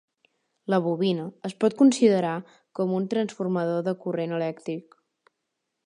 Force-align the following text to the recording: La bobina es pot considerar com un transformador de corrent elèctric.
La 0.73 0.77
bobina 0.85 1.25
es 1.49 1.53
pot 1.63 1.75
considerar 1.81 2.33
com 2.79 2.97
un 3.01 3.07
transformador 3.13 3.87
de 3.89 3.95
corrent 4.07 4.35
elèctric. 4.41 5.03